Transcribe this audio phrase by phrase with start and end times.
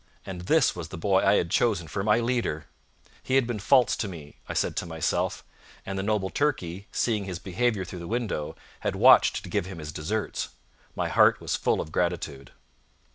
[0.25, 2.65] And this was the boy I had chosen for my leader!
[3.21, 5.43] He had been false to me, I said to myself;
[5.85, 9.77] and the noble Turkey, seeing his behaviour through the window, had watched to give him
[9.77, 10.49] his deserts.
[10.95, 12.49] My heart was full of gratitude.